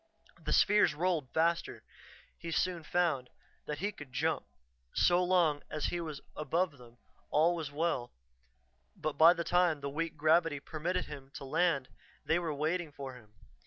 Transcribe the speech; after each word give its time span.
The 0.43 0.51
spheres 0.51 0.95
rolled 0.95 1.29
faster, 1.31 1.83
he 2.35 2.49
soon 2.49 2.81
found, 2.83 3.29
than 3.67 3.77
he 3.77 3.91
could 3.91 4.11
jump; 4.11 4.47
so 4.95 5.23
long 5.23 5.61
as 5.69 5.85
he 5.93 6.01
was 6.01 6.21
above 6.35 6.79
them, 6.79 6.97
all 7.29 7.55
was 7.55 7.71
well, 7.71 8.11
but 8.95 9.13
by 9.13 9.33
the 9.33 9.43
time 9.43 9.79
the 9.81 9.91
weak 9.91 10.17
gravity 10.17 10.59
permitted 10.59 11.05
him 11.05 11.29
to 11.35 11.43
land, 11.45 11.87
they 12.25 12.39
were 12.39 12.51
waiting 12.51 12.91
for 12.91 13.13
him. 13.13 13.33